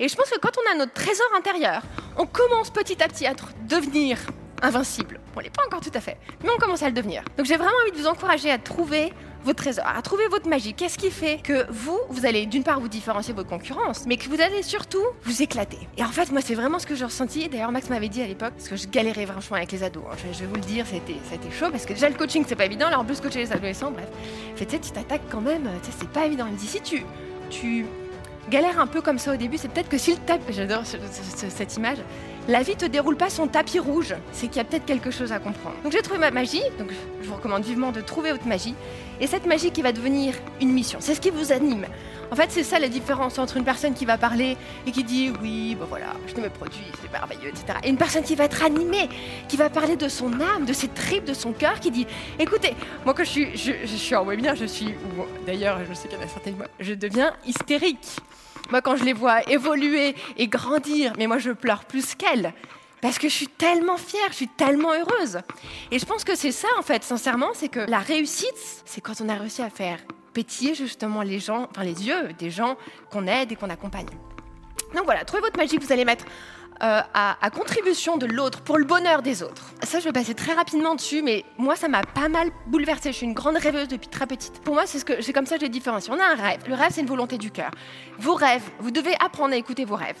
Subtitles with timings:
[0.00, 1.82] Et je pense que quand on a notre trésor intérieur,
[2.16, 3.34] on commence petit à petit à
[3.68, 4.18] devenir
[4.62, 5.20] invincible.
[5.36, 7.22] On n'est pas encore tout à fait, mais on commence à le devenir.
[7.36, 9.12] Donc j'ai vraiment envie de vous encourager à trouver
[9.44, 10.72] votre trésor, à trouver votre magie.
[10.72, 14.16] Qu'est-ce qui fait que vous, vous allez d'une part vous différencier de votre concurrence, mais
[14.16, 15.78] que vous allez surtout vous éclater.
[15.98, 17.48] Et en fait, moi, c'est vraiment ce que j'ai ressenti.
[17.48, 20.02] D'ailleurs, Max m'avait dit à l'époque, parce que je galérais franchement avec les ados.
[20.10, 20.16] Hein.
[20.32, 22.86] Je, vais vous le dire, c'était, chaud, parce que déjà le coaching, c'est pas évident.
[22.86, 24.08] Alors en plus, coacher les adolescents, bref.
[24.56, 26.46] sais, tu t'attaques quand même, tu sais, c'est pas évident.
[26.46, 27.04] Il me dit, si tu,
[27.50, 27.86] tu
[28.48, 31.98] galères un peu comme ça au début, c'est peut-être que s'il tape, j'adore cette image,
[32.48, 35.30] la vie te déroule pas son tapis rouge, c'est qu'il y a peut-être quelque chose
[35.32, 35.76] à comprendre.
[35.84, 36.90] Donc j'ai trouvé ma magie, donc
[37.22, 38.74] je vous recommande vivement de trouver votre magie,
[39.20, 41.86] et cette magie qui va devenir une mission, c'est ce qui vous anime.
[42.30, 45.32] En fait, c'est ça la différence entre une personne qui va parler et qui dit
[45.42, 47.78] oui, ben voilà, je me produis, c'est merveilleux, etc.
[47.82, 49.08] Et une personne qui va être animée,
[49.48, 52.06] qui va parler de son âme, de ses tripes, de son cœur, qui dit
[52.38, 52.74] écoutez,
[53.04, 54.94] moi quand je suis, je, suis en webinaire, je suis,
[55.46, 58.18] d'ailleurs, je sais qu'il y en a je deviens hystérique.
[58.70, 62.52] Moi, quand je les vois évoluer et grandir, mais moi, je pleure plus qu'elles.
[63.00, 65.40] Parce que je suis tellement fière, je suis tellement heureuse.
[65.90, 69.20] Et je pense que c'est ça, en fait, sincèrement, c'est que la réussite, c'est quand
[69.20, 69.98] on a réussi à faire
[70.32, 72.76] pétiller justement les gens, enfin les yeux des gens
[73.10, 74.06] qu'on aide et qu'on accompagne.
[74.94, 76.24] Donc voilà, trouvez votre magie que vous allez mettre
[76.82, 79.72] euh, à, contribution de l'autre pour le bonheur des autres.
[79.82, 83.12] Ça, je vais passer très rapidement dessus, mais moi, ça m'a pas mal bouleversée.
[83.12, 84.60] Je suis une grande rêveuse depuis très petite.
[84.60, 86.10] Pour moi, c'est ce que c'est comme ça que j'ai différencié.
[86.10, 86.60] On a un rêve.
[86.66, 87.70] Le rêve, c'est une volonté du cœur.
[88.18, 90.16] Vos rêves, vous devez apprendre à écouter vos rêves.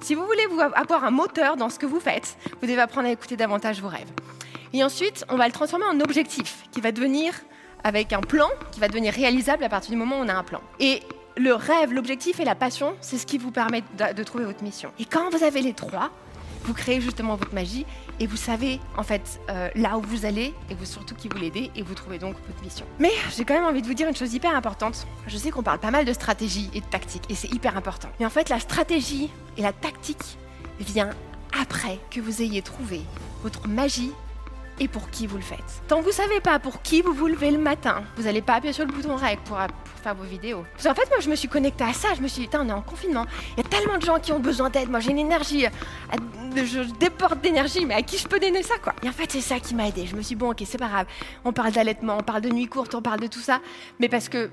[0.00, 3.06] Si vous voulez vous avoir un moteur dans ce que vous faites, vous devez apprendre
[3.06, 4.10] à écouter davantage vos rêves.
[4.72, 7.34] Et ensuite, on va le transformer en objectif qui va devenir
[7.84, 10.42] avec un plan qui va devenir réalisable à partir du moment où on a un
[10.42, 10.60] plan.
[10.80, 11.02] Et
[11.36, 14.90] le rêve, l'objectif et la passion, c'est ce qui vous permet de, trouver votre mission.
[14.98, 16.10] Et quand vous avez les trois,
[16.64, 17.84] vous créez justement votre magie
[18.20, 21.36] et vous savez en fait euh, là où vous allez et vous surtout qui vous
[21.36, 22.86] l'aidez et vous trouvez donc votre mission.
[22.98, 25.06] Mais j'ai quand même envie de vous dire une chose hyper importante.
[25.26, 28.08] Je sais qu'on parle pas mal de stratégie et de tactique et c'est hyper important.
[28.18, 30.38] Mais en fait la stratégie et la tactique
[30.80, 31.10] vient
[31.60, 33.02] après que vous ayez trouvé
[33.42, 34.12] votre magie
[34.80, 35.82] et pour qui vous le faites.
[35.88, 38.54] Tant que vous savez pas pour qui vous vous levez le matin, vous n'allez pas
[38.54, 39.58] appuyer sur le bouton REC pour,
[40.02, 40.64] faire vos vidéos.
[40.72, 42.08] Parce en fait, moi, je me suis connectée à ça.
[42.14, 43.24] Je me suis dit, on est en confinement.
[43.56, 44.90] Il y a tellement de gens qui ont besoin d'aide.
[44.90, 45.66] Moi, j'ai une énergie.
[46.54, 49.40] Je déborde d'énergie, mais à qui je peux donner ça, quoi Et en fait, c'est
[49.40, 50.06] ça qui m'a aidé.
[50.06, 51.06] Je me suis dit, bon, ok, c'est pas grave.
[51.44, 53.60] On parle d'allaitement, on parle de nuit courte, on parle de tout ça.
[53.98, 54.50] Mais parce que,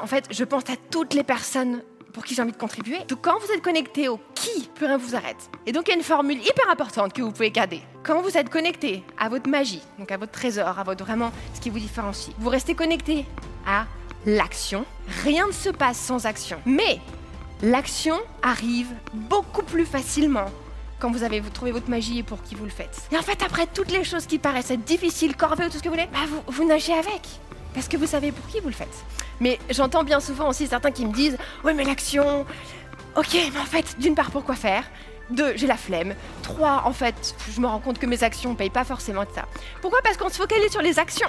[0.00, 1.82] en fait, je pense à toutes les personnes
[2.18, 2.98] pour qui j'ai envie de contribuer.
[3.06, 5.48] Donc quand vous êtes connecté au qui, plus rien vous arrête.
[5.66, 7.80] Et donc il y a une formule hyper importante que vous pouvez garder.
[8.02, 11.60] Quand vous êtes connecté à votre magie, donc à votre trésor, à votre vraiment ce
[11.60, 13.24] qui vous différencie, vous restez connecté
[13.64, 13.86] à
[14.26, 14.84] l'action.
[15.22, 16.58] Rien ne se passe sans action.
[16.66, 16.98] Mais
[17.62, 20.46] l'action arrive beaucoup plus facilement
[20.98, 23.00] quand vous avez trouvé votre magie et pour qui vous le faites.
[23.12, 25.84] Et en fait, après toutes les choses qui paraissent être difficiles, corvées ou tout ce
[25.84, 27.22] que vous voulez, bah vous, vous nagez avec.
[27.74, 29.04] Parce que vous savez pour qui vous le faites.
[29.40, 32.46] Mais j'entends bien souvent aussi certains qui me disent Oui, mais l'action.
[33.16, 34.84] Ok, mais en fait, d'une part, pourquoi faire?
[35.30, 36.14] Deux, j'ai la flemme.
[36.42, 39.30] Trois, en fait, je me rends compte que mes actions ne payent pas forcément de
[39.34, 39.44] ça.
[39.82, 40.00] Pourquoi?
[40.02, 41.28] Parce qu'on se focalise sur les actions.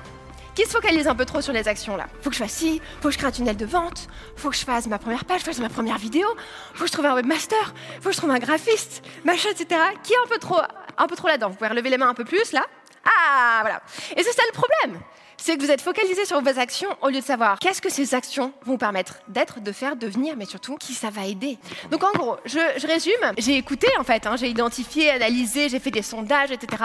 [0.55, 2.07] Qui se focalise un peu trop sur les actions là?
[2.21, 4.55] Faut que je fasse ci, faut que je crée un tunnel de vente, faut que
[4.55, 6.27] je fasse ma première page, faut que je fasse ma première vidéo,
[6.73, 9.79] faut que je trouve un webmaster, faut que je trouve un graphiste, machin, etc.
[10.03, 10.59] Qui est un peu trop,
[10.97, 11.49] un peu trop là-dedans?
[11.49, 12.65] Vous pouvez relever les mains un peu plus là?
[13.05, 13.81] Ah, voilà.
[14.17, 15.01] Et c'est ça le problème
[15.41, 18.13] c'est que vous êtes focalisé sur vos actions au lieu de savoir qu'est-ce que ces
[18.13, 21.57] actions vont permettre d'être, de faire, devenir, mais surtout qui ça va aider.
[21.91, 25.91] Donc en gros, je, résume, j'ai écouté en fait, hein, j'ai identifié, analysé, j'ai fait
[25.91, 26.83] des sondages, etc.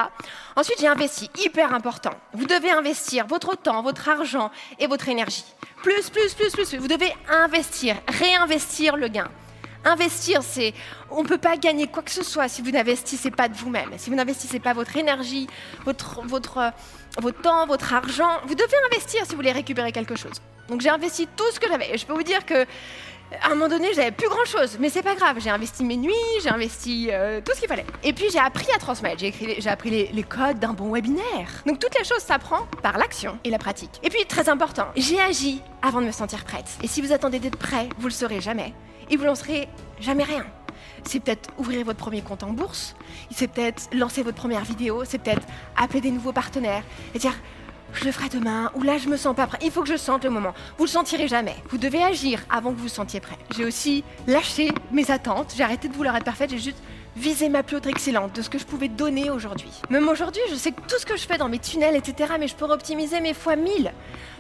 [0.56, 2.12] Ensuite, j'ai investi, hyper important.
[2.32, 5.44] Vous devez investir votre temps, votre argent et votre énergie.
[5.82, 6.74] Plus, plus, plus, plus.
[6.76, 9.28] Vous devez investir, réinvestir le gain.
[9.84, 10.72] Investir, c'est
[11.10, 13.90] on ne peut pas gagner quoi que ce soit si vous n'investissez pas de vous-même,
[13.98, 15.46] si vous n'investissez pas votre énergie,
[15.84, 16.72] votre, votre,
[17.20, 18.40] votre temps, votre argent.
[18.46, 20.40] Vous devez investir si vous voulez récupérer quelque chose.
[20.68, 21.94] Donc j'ai investi tout ce que j'avais.
[21.94, 22.66] Et je peux vous dire que
[23.42, 25.36] à un moment donné, j'avais plus grand chose, mais c'est pas grave.
[25.40, 26.12] J'ai investi mes nuits,
[26.42, 27.86] j'ai investi euh, tout ce qu'il fallait.
[28.02, 29.18] Et puis j'ai appris à transmettre.
[29.18, 31.62] J'ai, appris les, codes d'un bon webinaire.
[31.66, 34.00] Donc toutes les choses s'apprend par l'action et la pratique.
[34.02, 36.66] Et puis très important, j'ai agi avant de me sentir prête.
[36.82, 38.72] Et si vous attendez d'être prêt, vous le serez jamais
[39.10, 39.68] et vous lancerez
[40.00, 40.44] jamais rien.
[41.04, 42.94] C'est peut-être ouvrir votre premier compte en bourse,
[43.30, 45.46] c'est peut-être lancer votre première vidéo, c'est peut-être
[45.76, 46.82] appeler des nouveaux partenaires
[47.14, 47.34] et dire
[47.92, 49.58] je le ferai demain, ou là je me sens pas prêt.
[49.62, 50.52] Il faut que je sente le moment.
[50.78, 51.54] Vous le sentirez jamais.
[51.70, 53.38] Vous devez agir avant que vous vous sentiez prêt.
[53.56, 55.54] J'ai aussi lâché mes attentes.
[55.56, 56.50] J'ai arrêté de vouloir être parfaite.
[56.50, 56.82] J'ai juste
[57.16, 59.70] visé ma plus haute excellente de ce que je pouvais donner aujourd'hui.
[59.90, 62.48] Même aujourd'hui, je sais que tout ce que je fais dans mes tunnels, etc., mais
[62.48, 63.92] je peux optimiser mes fois mille.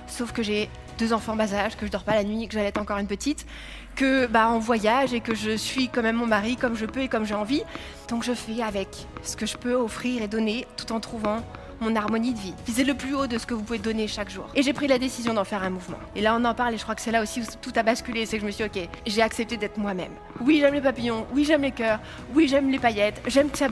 [0.06, 0.68] Sauf que j'ai
[0.98, 3.06] deux enfants bas âge, que je dors pas la nuit, que j'allais être encore une
[3.06, 3.46] petite
[3.94, 7.00] que bah, en voyage et que je suis quand même mon mari comme je peux
[7.00, 7.62] et comme j'ai envie.
[8.08, 8.88] Donc je fais avec
[9.22, 11.42] ce que je peux offrir et donner tout en trouvant
[11.80, 12.54] mon harmonie de vie.
[12.66, 14.48] Visez le plus haut de ce que vous pouvez donner chaque jour.
[14.54, 15.98] Et j'ai pris la décision d'en faire un mouvement.
[16.14, 17.82] Et là, on en parle et je crois que c'est là aussi où tout a
[17.82, 18.26] basculé.
[18.26, 20.12] C'est que je me suis dit, ok, j'ai accepté d'être moi-même.
[20.40, 21.26] Oui, j'aime les papillons.
[21.34, 22.00] Oui, j'aime les cœurs.
[22.32, 23.20] Oui, j'aime les paillettes.
[23.26, 23.68] J'aime que ça.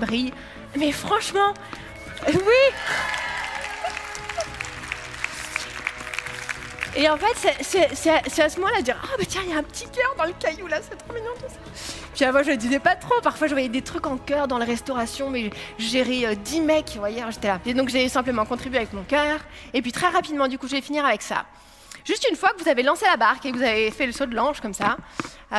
[0.76, 1.55] Mais franchement,
[2.26, 3.21] oui!
[6.94, 9.58] Et en fait, c'est à ce moment-là de dire Ah, bah tiens, il y a
[9.58, 12.02] un petit cœur dans le caillou là, c'est trop mignon tout ça.
[12.14, 13.20] Puis avant, je ne disais pas trop.
[13.22, 17.00] Parfois, je voyais des trucs en cœur dans la restauration, mais 10 euh, mecs, vous
[17.00, 17.60] voyez, j'étais là.
[17.64, 19.40] Et donc, j'ai simplement contribué avec mon cœur.
[19.72, 21.46] Et puis, très rapidement, du coup, je vais finir avec ça.
[22.04, 24.12] Juste une fois que vous avez lancé la barque et que vous avez fait le
[24.12, 24.96] saut de l'ange comme ça,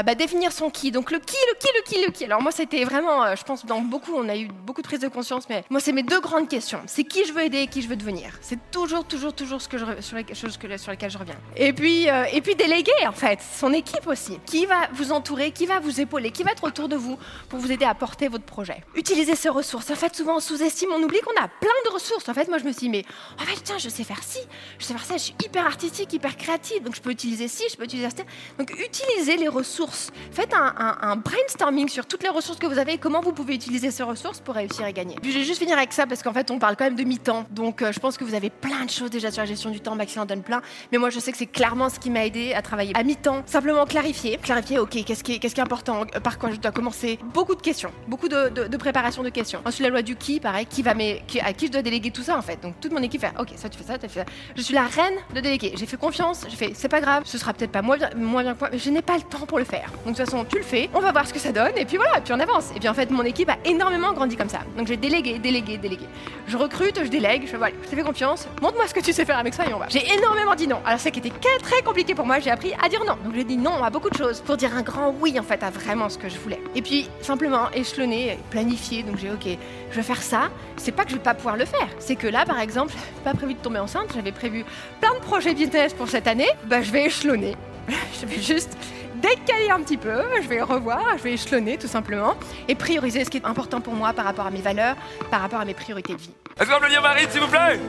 [0.01, 0.91] bah, définir son qui.
[0.91, 2.25] Donc le qui, le qui, le qui, le qui.
[2.25, 4.99] Alors moi, c'était vraiment, euh, je pense, dans beaucoup, on a eu beaucoup de prise
[4.99, 6.81] de conscience, mais moi, c'est mes deux grandes questions.
[6.87, 8.31] C'est qui je veux aider et qui je veux devenir.
[8.41, 11.37] C'est toujours, toujours, toujours ce que je, sur, les, choses sur lesquelles je reviens.
[11.55, 14.39] Et puis, euh, et puis déléguer, en fait, son équipe aussi.
[14.47, 17.19] Qui va vous entourer, qui va vous épauler, qui va être autour de vous
[17.49, 18.83] pour vous aider à porter votre projet.
[18.95, 19.91] Utiliser ces ressources.
[19.91, 22.27] En fait, souvent, on sous-estime, on oublie qu'on a plein de ressources.
[22.29, 23.05] En fait, moi, je me suis dit, mais
[23.39, 24.39] en fait, tiens, je sais faire ci,
[24.79, 27.63] je sais faire ça, je suis hyper artistique, hyper créative, donc je peux utiliser ci,
[27.71, 28.23] je peux utiliser ça.
[28.57, 30.11] Donc, utilisez les ressources.
[30.31, 33.91] Faites un brainstorming sur toutes les ressources que vous avez et comment vous pouvez utiliser
[33.91, 35.15] ces ressources pour réussir et gagner.
[35.21, 37.03] Puis je vais juste finir avec ça parce qu'en fait, on parle quand même de
[37.03, 37.45] mi-temps.
[37.51, 39.79] Donc euh, je pense que vous avez plein de choses déjà sur la gestion du
[39.79, 39.95] temps.
[39.95, 40.61] Maxime en donne plein.
[40.91, 43.43] Mais moi, je sais que c'est clairement ce qui m'a aidé à travailler à mi-temps.
[43.45, 44.37] Simplement clarifier.
[44.37, 46.05] Clarifier, ok, qu'est-ce qui, est, important?
[46.23, 47.19] Par quoi je dois commencer?
[47.33, 47.91] Beaucoup de questions.
[48.07, 49.61] Beaucoup de, préparation de questions.
[49.65, 50.65] Ensuite, la loi du qui, pareil.
[50.65, 52.61] Qui va à qui je dois déléguer tout ça en fait?
[52.61, 54.25] Donc toute mon équipe fait, ok, ça tu fais ça, tu fais ça.
[54.55, 55.73] Je suis la reine de déléguer.
[55.75, 56.22] J'ai fait confiance.
[56.47, 57.23] J'ai fait, c'est pas grave.
[57.25, 59.23] Ce sera peut-être pas moins bien, moins bien que moi, mais je n'ai pas le
[59.23, 59.89] temps pour le faire.
[60.05, 60.89] Donc de toute façon, tu le fais.
[60.93, 62.71] On va voir ce que ça donne, et puis voilà, puis on avance.
[62.75, 64.59] Et puis en fait, mon équipe a énormément grandi comme ça.
[64.77, 66.05] Donc j'ai délégué, délégué, délégué.
[66.47, 69.25] Je recrute, je délègue, je voilà, je te fais confiance, montre-moi ce que tu sais
[69.25, 69.87] faire avec ça et on va.
[69.89, 70.79] J'ai énormément dit non.
[70.85, 71.31] Alors ça qui était
[71.61, 73.17] très compliqué pour moi, j'ai appris à dire non.
[73.23, 75.61] Donc j'ai dit non à beaucoup de choses pour dire un grand oui en fait
[75.63, 76.61] à vraiment ce que je voulais.
[76.75, 79.03] Et puis simplement échelonner, planifier.
[79.03, 79.57] Donc j'ai ok,
[79.91, 80.49] je vais faire ça.
[80.77, 81.87] C'est pas que je vais pas pouvoir le faire.
[81.99, 82.93] C'est que là, par exemple,
[83.23, 84.09] pas prévu de tomber enceinte.
[84.15, 84.65] J'avais prévu
[84.99, 86.49] plein de projets business pour cette année.
[86.67, 87.55] Bah je vais échelonner.
[88.21, 88.77] je vais juste
[89.15, 92.35] décaler un petit peu, je vais revoir, je vais échelonner tout simplement
[92.67, 94.95] et prioriser ce qui est important pour moi par rapport à mes valeurs,
[95.31, 96.29] par rapport à mes priorités de vie.
[96.59, 97.79] Est-ce qu'on peut dire Marie, s'il vous plaît?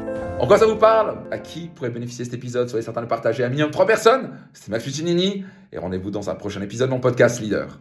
[0.41, 1.19] En quoi ça vous parle?
[1.31, 2.71] À qui pourrait bénéficier cet épisode?
[2.71, 4.31] Soyez certain de le partager à minimum 3 personnes.
[4.55, 7.79] C'était Max Puccinini et rendez-vous dans un prochain épisode de mon podcast Leader.